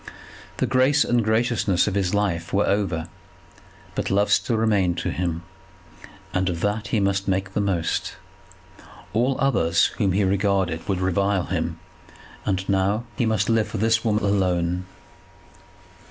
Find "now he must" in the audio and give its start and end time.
12.67-13.47